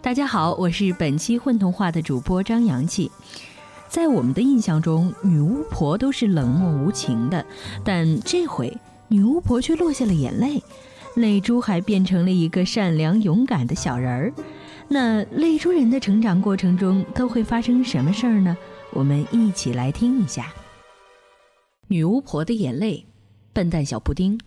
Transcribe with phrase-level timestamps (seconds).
[0.00, 3.10] 大家好，我是本期混童话的主播张阳气。
[3.88, 7.44] 在我们的印象中，女巫婆都是冷漠无情的，
[7.84, 8.76] 但这回
[9.08, 10.62] 女巫婆却落下了眼泪，
[11.16, 14.32] 泪珠还变成了一个善良勇敢的小人儿。
[14.88, 18.56] 那泪珠人的成长过程中都会发生什么事儿呢？
[18.92, 20.52] 我们一起来听一下。
[21.88, 23.06] 女巫婆的眼泪，
[23.52, 24.38] 笨蛋小布丁。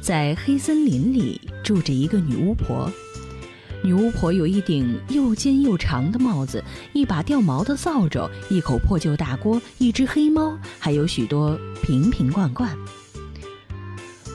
[0.00, 2.90] 在黑森林里住着一个女巫婆。
[3.84, 6.64] 女巫婆有一顶又尖又长的帽子，
[6.94, 12.74] 一把掉毛的扫帚，一口破旧大锅，一只黑猫，还有许多瓶瓶罐罐。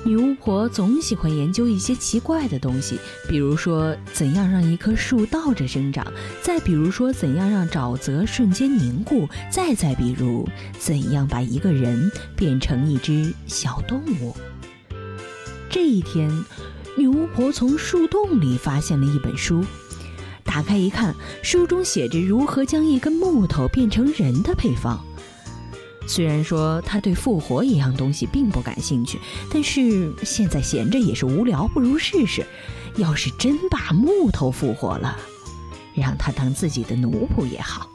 [0.06, 6.06] 女巫婆总喜欢研究一些奇怪的东西，比如说怎样让一棵树倒着生长，
[6.44, 10.48] 再比如说怎样让沼泽瞬间凝固，再再比如
[10.78, 14.38] 怎样把一个人变成一只小动物。
[15.72, 16.30] 这一天。
[16.98, 19.64] 女巫婆从树洞里发现了一本书，
[20.44, 25.00] 打开一看，书中写着如何将一根木头变成人的配方。
[26.08, 29.20] 虽然说她对复活一样东西并不感兴趣，
[29.52, 32.46] 但是现在闲着也是无聊，不如试试。
[32.96, 35.18] 要是真把木头复活了，
[35.94, 37.90] 让他当自己的奴仆也好。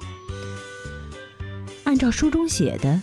[1.83, 3.03] 按照书中写的。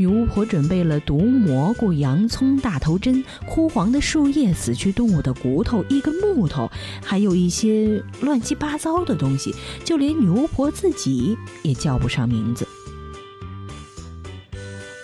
[0.00, 6.70] 女巫婆准备了毒蘑菇、洋葱、大头针、枯黄的树叶、死去动物的骨头、一根木头，
[7.04, 12.66] 还有一些乱七八糟的东西，就连女巫婆自己也叫不上名字。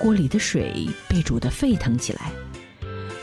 [0.01, 2.33] 锅里的水被煮得沸腾起来，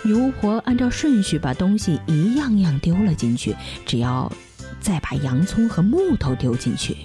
[0.03, 4.31] 女巫婆按照顺序把东西一样样丢了进去，只要
[4.79, 6.95] 再把洋葱和木头丢进去，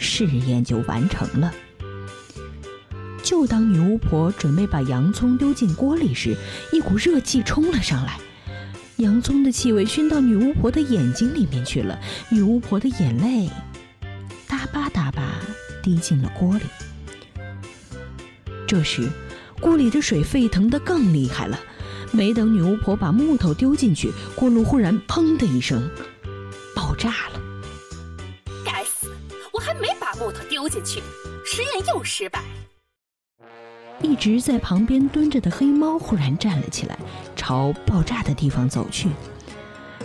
[0.00, 1.54] 试验就完成了。
[3.24, 6.36] 就当女巫婆准备把洋葱丢进锅里时，
[6.72, 8.20] 一股热气冲了上来，
[8.96, 13.48] 洋葱的气味熏到女巫婆的眼睛里面去了，女巫婆的眼泪
[14.46, 15.40] 哒吧哒吧
[15.82, 16.64] 滴进了锅里。
[18.68, 19.08] 这时，
[19.58, 21.58] 锅里的水沸腾得更厉害了，
[22.12, 25.90] 没等女巫婆把木头丢进去，锅炉忽然砰的一声
[26.76, 27.40] 爆炸了。
[28.66, 29.10] 该死，
[29.50, 31.02] 我还没把木头丢进去，
[31.46, 32.44] 实验又失败。
[34.04, 36.98] 一直在旁边蹲着的黑猫忽然站了起来，
[37.34, 39.08] 朝爆炸的地方走去。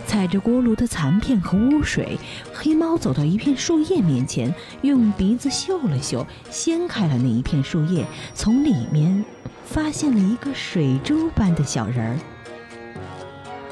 [0.07, 2.17] 踩着锅炉的残片和污水，
[2.53, 9.25] 黑猫走到一片树叶面前，用鼻子嗅了嗅，掀开了那一片树叶，从里面
[9.65, 12.17] 发现了一个水珠般的小人儿。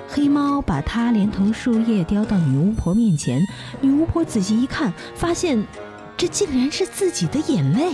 [0.10, 3.42] 黑猫把它连同树叶叼到女巫婆面前，
[3.80, 5.66] 女巫婆仔细一看，发现
[6.18, 7.94] 这竟然是自己的眼泪。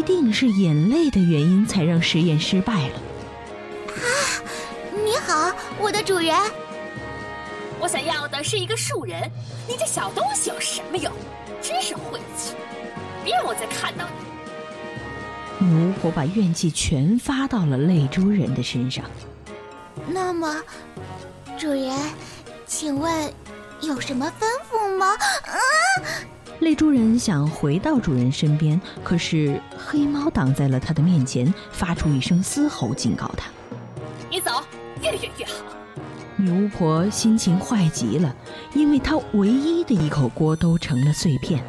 [0.00, 2.94] 一定是眼泪的原因，才让实验失败了。
[3.88, 4.00] 啊，
[5.04, 6.34] 你好，我的主人。
[7.78, 9.30] 我想要的是一个树人。
[9.68, 11.12] 你这小东西有什么用？
[11.60, 12.54] 真是晦气！
[13.22, 14.06] 别让我再看到
[15.58, 15.66] 你。
[15.66, 19.04] 女巫婆把怨气全发到了泪珠人的身上。
[20.08, 20.62] 那么，
[21.58, 21.94] 主人，
[22.66, 23.30] 请问
[23.82, 25.08] 有什么吩咐吗？
[25.44, 25.58] 啊！
[26.60, 33.50] 泪珠人想回到主人身边，可是黑猫挡在了他的面前，发出一声嘶吼，警告他
[34.30, 34.62] ：“你走，
[35.02, 35.54] 越远越好。”
[36.36, 38.34] 女巫婆心情坏极了，
[38.74, 41.64] 因为她唯一的一口锅都成了碎片。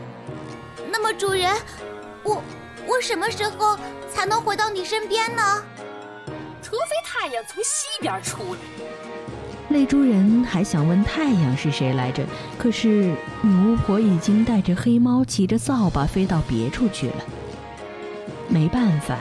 [0.91, 1.55] 那么，主人，
[2.23, 2.43] 我
[2.85, 3.77] 我什么时候
[4.13, 5.41] 才能回到你身边呢？
[6.61, 8.59] 除非太阳从西边出来。
[9.71, 12.25] 泪珠人还想问太阳是谁来着，
[12.57, 17.15] 可是女巫婆已经带着黑猫骑着扫把飞到别处去了。
[18.49, 19.17] 没办法，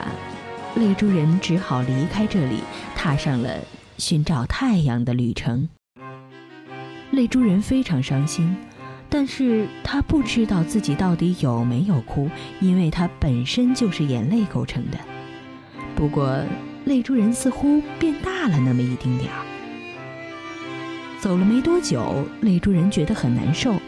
[0.75, 2.57] 泪珠人只好离开这里，
[2.95, 3.49] 踏上了
[3.97, 5.69] 寻找太阳的旅程。
[7.11, 8.55] 泪珠人非常伤心，
[9.09, 12.29] 但是他不知道自己到底有没有哭，
[12.59, 14.97] 因为他本身就是眼泪构成的。
[15.95, 16.37] 不过，
[16.85, 19.50] 泪珠人似乎变大了那么一丁点儿。
[21.21, 23.79] 走了没多久，泪珠人觉得很难受，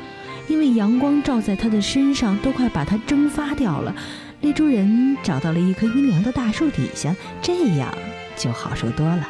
[0.47, 3.93] 因为阳光照在他的身上，都快把他蒸发掉了。
[4.41, 7.91] 泪珠人找到了一棵阴凉的大树底下，这样
[8.37, 9.27] 就好受多了。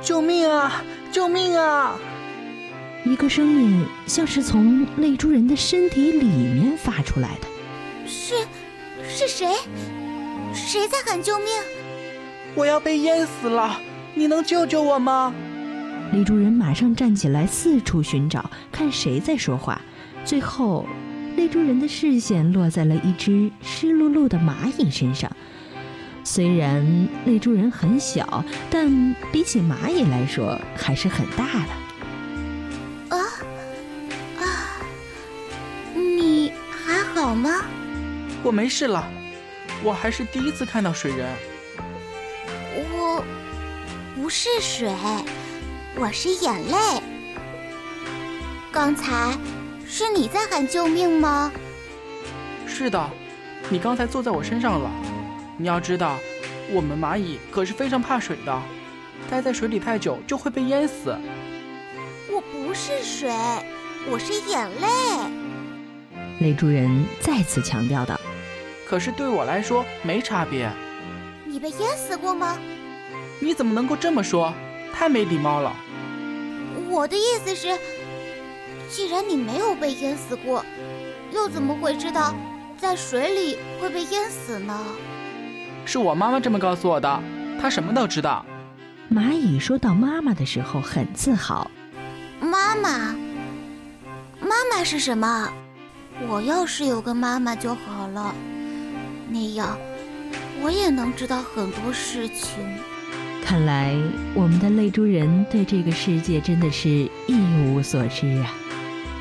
[0.00, 0.82] 救命啊！
[1.12, 1.96] 救命啊！
[3.04, 7.46] 一个声音像是从泪珠人的身体里面发出来的。
[8.04, 8.34] 是，
[9.08, 9.46] 是谁？
[10.52, 11.46] 谁在喊救命？
[12.56, 13.80] 我要被淹死了！
[14.14, 15.32] 你能救救我吗？
[16.12, 19.80] 泪珠人马上站起来四处寻找看谁在说话。
[20.24, 20.86] 最后
[21.36, 25.30] 泪珠人的视线落在了一只湿漉漉的蚂蚁身上。
[26.22, 33.16] 虽然泪珠人很小但比起蚂蚁来说还是很大的。
[33.16, 33.24] 啊
[34.38, 34.44] 啊
[35.94, 37.64] 你还好吗？
[38.44, 39.08] 我没事了
[39.82, 41.28] 我还是第一次看到水人。
[42.76, 43.24] 我
[44.14, 44.88] 不是水。
[45.94, 47.02] 我是眼泪。
[48.72, 49.36] 刚才
[49.86, 51.52] 是你在喊救命吗？
[52.66, 53.10] 是的，
[53.68, 54.90] 你刚才坐在我身上了。
[55.58, 56.18] 你要知道，
[56.72, 58.62] 我们蚂蚁可是非常怕水的，
[59.30, 61.14] 待在水里太久就会被淹死。
[62.30, 63.30] 我不是水，
[64.10, 64.88] 我是眼泪。
[66.40, 68.18] 泪珠人再次强调道
[68.88, 70.72] ：“可是对我来说没差别。
[71.44, 72.58] 你被淹死过吗？
[73.38, 74.52] 你怎么能够这么说？
[74.94, 75.74] 太没礼貌了。
[76.92, 77.78] 我的意思是，
[78.90, 80.62] 既然你没有被淹死过，
[81.32, 82.34] 又怎么会知道
[82.78, 84.78] 在水里会被淹死呢？
[85.86, 87.22] 是我妈妈这么告诉我的，
[87.58, 88.44] 她什么都知道。
[89.10, 91.70] 蚂蚁说到妈妈的时候很自豪。
[92.40, 93.16] 妈妈，
[94.38, 95.50] 妈妈是什么？
[96.28, 98.34] 我要是有个妈妈就好了，
[99.30, 99.78] 那样
[100.60, 102.58] 我也能知道很多事情。
[103.44, 103.94] 看来
[104.34, 106.88] 我们的泪珠人对这个世界真的是
[107.26, 107.34] 一
[107.66, 108.54] 无所知啊！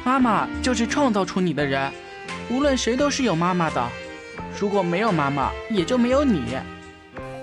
[0.05, 1.91] 妈妈就是创造出你的人，
[2.49, 3.85] 无论谁都是有妈妈的。
[4.59, 6.41] 如果没有妈妈，也就没有你。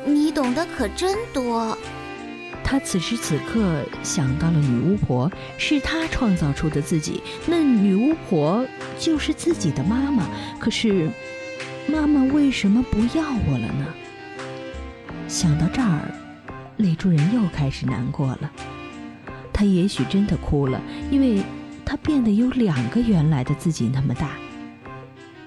[0.07, 1.77] 你懂得可真多。
[2.65, 8.67] 他此时此刻想到了女巫婆，是她创造出的自己，那女巫婆
[8.99, 10.27] 就是自己的妈妈。
[10.59, 11.11] 可是，
[11.87, 13.87] 妈妈为什么不要我了呢？
[15.29, 16.13] 想到这儿，
[16.79, 18.51] 泪珠人又开始难过了。
[19.53, 20.81] 他也许真的哭了，
[21.11, 21.43] 因为
[21.85, 24.31] 他变得有两个原来的自己那么大。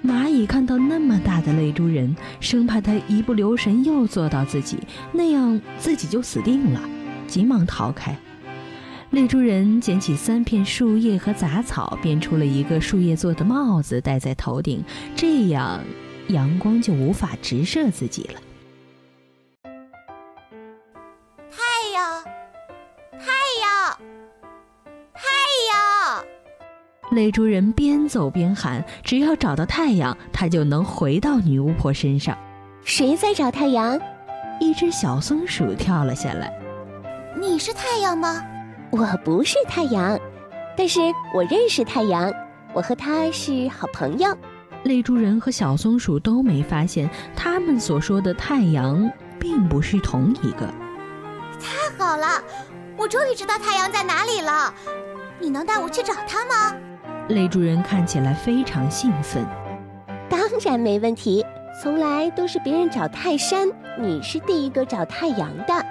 [0.03, 4.77] 蚂蚁看到那么大的泪珠人，生怕他一不留神又做到自己，
[5.11, 6.81] 那样自己就死定了。
[7.27, 8.17] 急忙逃开，
[9.11, 14.83] 泪珠人捡起三片树叶和杂草，编出了一个树叶做的帽子，戴在头顶，
[15.15, 15.81] 这样
[16.27, 18.41] 阳光就无法直射自己了。
[27.11, 32.37] 泪珠人边走边喊：“只要找到太阳，他就能回到女巫婆身上。”
[32.85, 33.99] 谁在找太阳？
[34.61, 36.51] 一只小松鼠跳了下来。
[37.37, 38.41] 你是太阳吗？
[38.91, 40.17] 我不是太阳，
[40.77, 41.01] 但是
[41.33, 42.31] 我认识太阳，
[42.73, 44.33] 我和他是好朋友。
[44.83, 50.65] 泪珠人和小松鼠都没发现，他们所说的太阳并不是同一个。
[51.59, 52.41] 太好了，
[52.97, 54.73] 我终于知道太阳在哪里了。
[55.39, 56.77] 你能带我去找它吗？
[57.29, 59.45] 泪珠人看起来非常兴奋。
[60.29, 61.45] 当然没问题，
[61.81, 63.67] 从来都是别人找泰山，
[63.99, 65.85] 你是第一个找太阳的。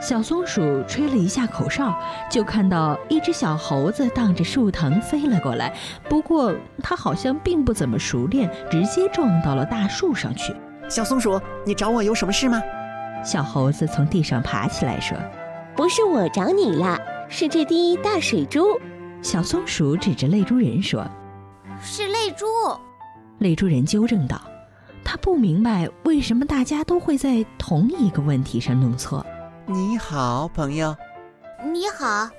[0.00, 1.92] 小松鼠吹了一下口哨，
[2.30, 5.74] 就看到一只小猴子荡着树藤飞了过来。
[6.08, 10.54] 不过它好像并不怎么熟练，直接撞到了大树上去。
[10.88, 12.62] 小松鼠，你找我有什么事吗？
[13.24, 15.18] 小猴子从地上爬起来说
[15.74, 16.96] ：“不是我找你了，
[17.28, 18.80] 是这滴大水珠。”
[19.20, 21.04] 小松鼠指着泪珠人说
[21.82, 22.46] ：“是泪珠。”
[23.38, 24.40] 泪珠人纠正道
[25.04, 29.24] ：“他不明白为什么大家都会在同一个问题上弄错。”
[29.66, 30.96] 你好，朋友。
[31.72, 32.30] 你好，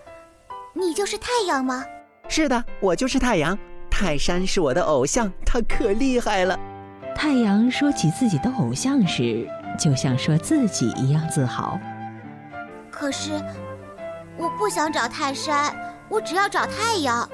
[0.74, 1.84] 你就是太阳吗？
[2.28, 3.58] 是的，我就是太阳。
[3.92, 6.58] 泰山是我的偶像，他可厉害了。
[7.14, 9.46] 太阳说起自己的偶像时，
[9.78, 11.78] 就像说自己一样自豪。
[12.90, 13.34] 可是，
[14.38, 15.76] 我不想找泰山，
[16.10, 17.30] 我只要找太阳。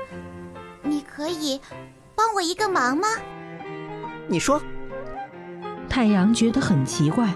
[0.83, 1.59] 你可以
[2.15, 3.07] 帮我一个忙吗？
[4.27, 4.61] 你说。
[5.89, 7.29] 太阳觉得很奇怪。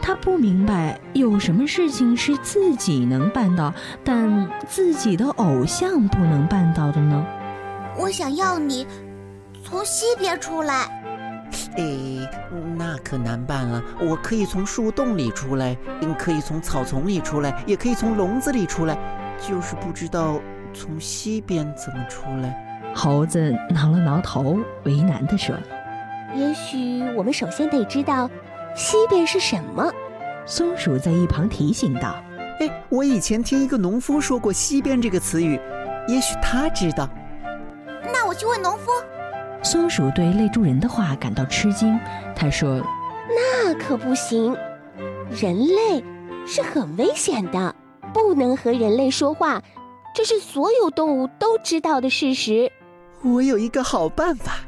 [0.00, 3.74] 他不明白有什么事情是自己能办到，
[4.04, 7.26] 但自己的偶像不能办到的呢？
[7.98, 8.86] 我想要你
[9.64, 10.84] 从西边出来。
[11.76, 12.28] 诶，
[12.76, 13.82] 那可难办了。
[14.00, 15.76] 我可以从树洞里出来，
[16.16, 18.96] 可以从草丛里出来，也可以从笼子里出来，
[19.40, 20.40] 就是不知道
[20.76, 22.92] 从西边怎么出来。
[22.94, 25.54] 猴子挠了挠头，为难地说
[26.36, 28.30] ：“也许我们首先得知道。”
[28.76, 29.90] 西边是什么？
[30.44, 32.14] 松鼠在一旁提醒道
[32.60, 35.58] ：“哎，我以前听一个农夫说过‘西边’这个词语，
[36.06, 37.08] 也许他知道。”
[38.12, 38.90] 那我去问农夫。
[39.62, 41.98] 松鼠对泪珠人的话感到吃惊，
[42.34, 42.80] 他说
[43.28, 44.56] ：“那可不行，
[45.30, 46.04] 人类
[46.46, 47.74] 是很危险的，
[48.14, 49.60] 不能和人类说话，
[50.16, 52.72] 这是所有动物都知道的事实。”
[53.22, 54.60] 我有一个好办法，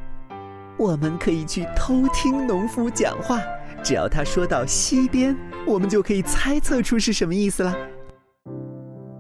[0.77, 3.41] 我们可以去偷听农夫讲话。
[3.83, 5.35] 只要他说到西边，
[5.67, 7.75] 我们就可以猜测出是什么意思了。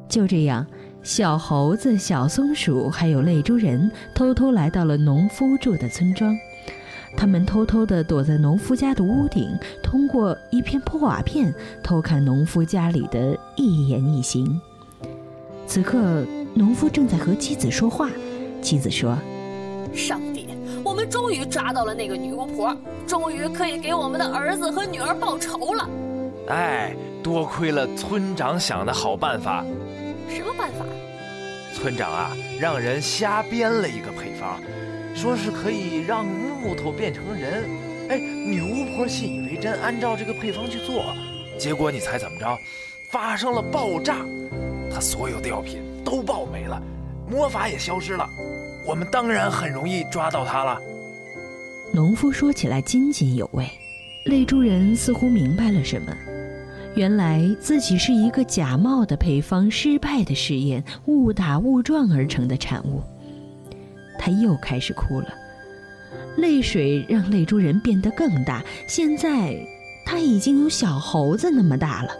[0.06, 0.66] 就这样，
[1.02, 6.36] 小猴子、小松鼠还有泪珠人偷偷来到了农夫住的村庄。
[7.16, 9.48] 他们偷偷地躲在农夫家的屋顶，
[9.82, 14.60] 通过一片破瓦片偷看农夫家里的一言一行。
[15.68, 18.08] 此刻，农夫正在和妻子说话。
[18.62, 19.18] 妻子说
[19.92, 20.48] ：“上帝，
[20.82, 22.74] 我们终于抓到了那个女巫婆，
[23.06, 25.86] 终于可以给我们的儿子和女儿报仇了。”
[26.48, 29.62] 哎，多亏了村长想的好办法。
[30.30, 30.86] 什么办法？
[31.74, 34.58] 村长啊，让人瞎编了一个配方。
[35.14, 37.68] 说是可以让木头变成人，
[38.08, 41.14] 哎，女巫婆信以为真，按照这个配方去做，
[41.58, 42.58] 结果你猜怎么着？
[43.10, 44.24] 发生了爆炸，
[44.98, 46.82] 她所有的药品都爆没了，
[47.30, 48.28] 魔法也消失了，
[48.84, 50.76] 我们当然很容易抓到他了。
[51.94, 53.64] 农夫说起来津津有味，
[54.24, 56.12] 泪珠人似乎明白了什么，
[56.96, 63.00] 原来自己是一个假冒的配方失败的试验，误打误撞而成的产物。
[64.18, 65.28] 他又开始哭了，
[66.38, 68.64] 泪水让泪珠人变得更大。
[68.88, 69.54] 现在
[70.04, 72.10] 他已经有小猴子那么大了。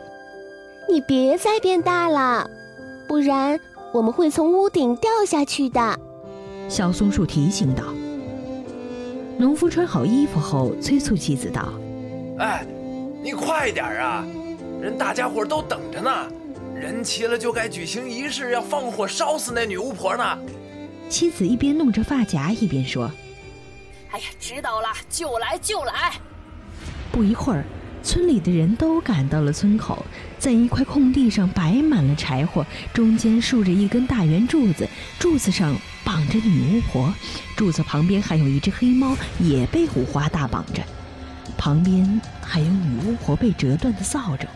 [0.88, 2.48] 你别再变大了，
[3.08, 3.58] 不然
[3.92, 5.98] 我们会从屋顶掉下去的。
[6.68, 7.82] 小松鼠提醒道。
[9.38, 11.72] 农夫穿好衣服后，催促妻子道
[12.38, 12.66] ：“哎，
[13.22, 14.26] 你快点啊，
[14.82, 16.10] 人大家伙都等着呢。
[16.74, 20.38] 人齐了就该举行仪式，要放火烧死那女巫婆呢。”
[21.08, 23.10] 妻子一边弄着发夹，一边说
[24.12, 26.12] ：“哎呀，知道了，就来就来。”
[27.10, 27.64] 不一会儿，
[28.02, 30.04] 村里的人都赶到了村口，
[30.38, 32.64] 在一块空地上摆满了柴火，
[32.94, 37.12] 中间竖着一根大圆柱子，柱子上绑着女巫婆，
[37.56, 40.82] 柱子旁边还有一只黑猫，也被五花大绑着，
[41.56, 44.46] 旁边还有女巫婆被折断的扫帚。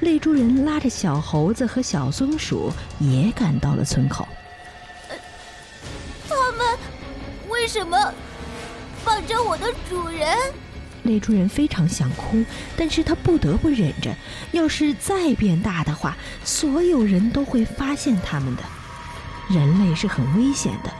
[0.00, 4.26] 泪珠人拉着小猴子和小松鼠也赶到了村口。
[6.28, 6.78] 他们
[7.48, 7.96] 为什么
[9.04, 10.36] 绑着我的主人？
[11.04, 12.44] 泪珠人非常想哭，
[12.76, 14.14] 但是他不得不忍着。
[14.52, 18.62] 要是再变大的话，所有人都会发现他们的。
[19.50, 20.90] 人类是很危险的，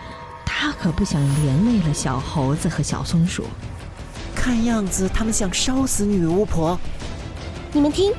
[0.45, 3.47] 他可不想连累了小猴子和小松鼠。
[4.35, 6.79] 看样子他们想烧死女巫婆。
[7.73, 8.13] 你们听，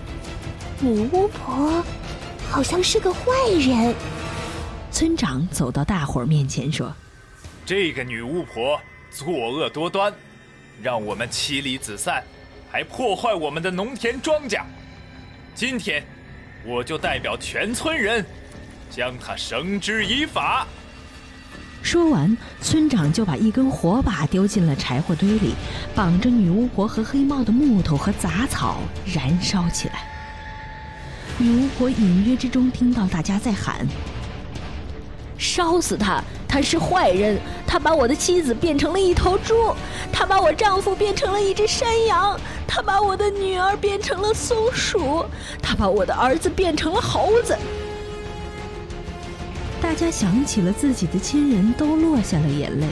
[0.80, 1.84] 女巫婆
[2.50, 3.22] 好像是个坏
[3.60, 3.94] 人。
[4.90, 6.94] 村长走到大伙儿面前说。
[7.66, 8.80] 这个女巫婆
[9.12, 10.14] 作恶多端，
[10.82, 12.24] 让我们妻离子散，
[12.72, 14.62] 还破坏我们的农田庄稼。
[15.56, 16.04] 今天，
[16.66, 18.26] 我就代表全村人，
[18.90, 20.68] 将他绳之以法。
[21.82, 25.54] 说完，村长就把一根火把丢进了柴火堆里，
[25.94, 30.08] 绑着女巫婆和黑帽的木头和杂草燃烧起来。
[31.38, 33.86] 女巫婆隐约之中听到大家在喊
[35.38, 39.74] ：“烧死他！”他是坏人，他把我的妻子变成了一头猪，
[40.12, 45.26] 他把我丈夫变成了一只山羊，他把我的女儿变成了松鼠，
[45.64, 47.58] 他把我的儿子变成了猴子。
[49.82, 52.86] 大家想起了自己的亲人，都落下了眼泪。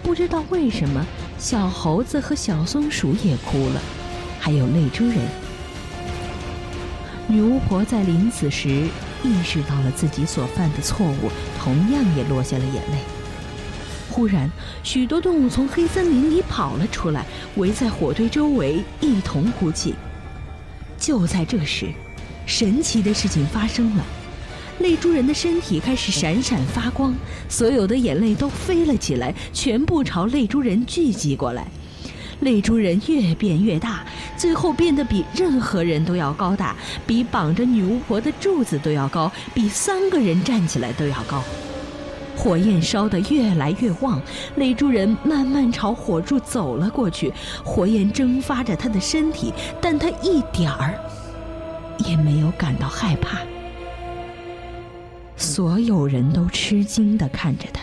[0.00, 1.04] 不知道为什么，
[1.38, 3.82] 小猴子和小松鼠也哭了，
[4.38, 5.18] 还有泪珠人。
[7.26, 8.86] 女巫婆在临死时。
[9.22, 12.98] 意识到了自己所犯的错误，同样也落下了眼泪。
[14.10, 14.50] 忽然，
[14.82, 17.24] 许多动物从黑森林里跑了出来，
[17.56, 19.94] 围在火堆周围，一同哭泣。
[20.98, 21.90] 就在这时，
[22.44, 24.04] 神奇的事情发生了：
[24.80, 27.14] 泪珠人的身体开始闪闪发光，
[27.48, 31.66] 所有的眼泪都飞了起来，全部朝泪珠人聚集过来。
[32.42, 34.04] 泪珠人越变越大，
[34.36, 41.42] 最后变得比任何人都要高大，比绑着女巫婆的柱子都要高，比三个人站起来都要高。
[42.36, 44.20] 火焰烧得越来越旺，
[44.56, 47.32] 泪珠人慢慢朝火柱走了过去。
[47.62, 50.98] 火焰蒸发着他的身体，但他一点儿
[51.98, 53.38] 也没有感到害怕。
[55.36, 57.82] 所有人都吃惊地看着他。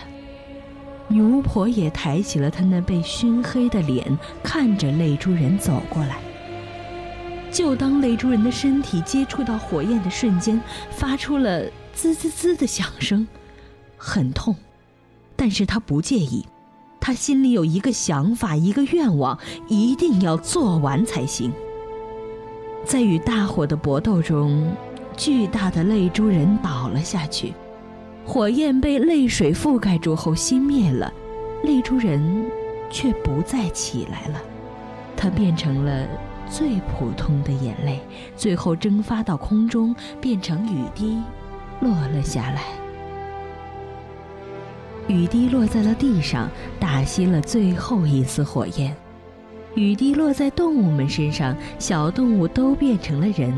[1.09, 6.17] 女巫婆也抬起了她那被熏黑的脸，看着泪珠人走过来。
[7.51, 10.61] 就当泪珠人的身体接触到火焰的瞬间，
[10.91, 11.63] 发出了
[11.93, 13.27] 滋滋滋的响声，
[13.97, 14.55] 很痛，
[15.35, 16.45] 但是他不介意，
[16.99, 21.51] 他心里有一个想法，一个愿望，一定要做完才行。
[22.85, 24.71] 在与大火的搏斗中，
[25.17, 27.53] 巨大的泪珠人倒了下去。
[28.25, 31.11] 火焰被泪水覆盖住后熄灭了，
[31.63, 32.45] 泪珠人
[32.91, 34.41] 却不再起来了，
[35.17, 36.07] 它变成了
[36.47, 37.99] 最普通的眼泪，
[38.35, 41.17] 最后蒸发到空中，变成雨滴，
[41.81, 42.63] 落了下来。
[45.07, 46.47] 雨滴落在了地上，
[46.79, 48.95] 打熄了最后一丝火焰。
[49.73, 53.51] 雨滴落在动物们身上，小动物都变成了人。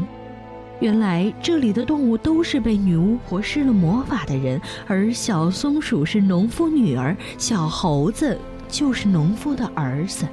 [0.81, 8.35] 原来这里的动物都是被女巫婆施了魔法的人，而小松鼠是农夫女儿，小猴子
[8.67, 10.25] 就是农夫的儿子。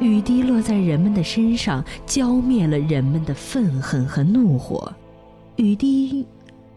[0.00, 4.92] 雨滴落在人们的身上，浇灭了人们的愤恨和怒火。
[5.54, 6.26] 雨滴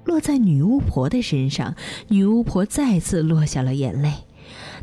[0.06, 1.74] 落在女巫婆的身上，
[2.08, 4.14] 女巫婆再次落下了眼泪。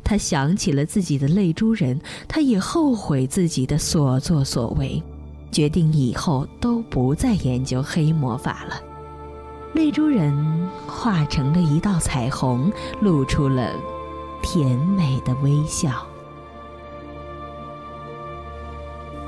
[0.02, 5.00] 她想起了自己的泪珠人，她也后悔自己的所作所为。
[5.50, 8.80] 决定以后都不再研究黑魔法了。
[9.74, 13.72] 泪珠人化成了一道彩虹，露出了
[14.42, 16.06] 甜美的微笑。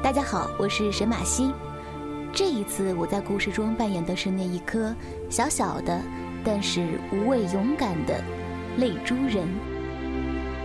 [0.03, 1.53] 大家好，我是沈马西。
[2.33, 4.95] 这一次我在故事中扮演的是那一颗
[5.29, 6.01] 小小的，
[6.45, 8.23] 但是无畏勇敢的
[8.77, 9.47] 泪珠人。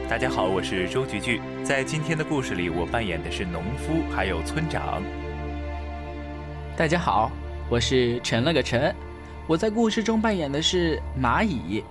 [0.09, 1.41] 大家好，我是周菊菊。
[1.63, 5.01] 在今天的故事里，我扮演的是农夫，还有村长。
[6.75, 7.29] 大家好，
[7.69, 8.93] 我是陈了个陈，
[9.45, 11.83] 我在故事中扮演的是蚂蚁。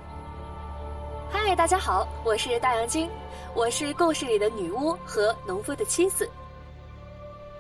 [1.31, 3.09] 嗨，大家好，我是大杨晶，
[3.55, 6.29] 我是故事里的女巫和农夫的妻子。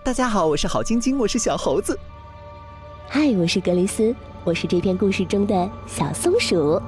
[0.02, 1.96] 大家好，我是郝晶晶，我是小猴子。
[3.08, 4.12] 嗨，我是格雷斯，
[4.42, 6.82] 我是这篇故事中的小松鼠。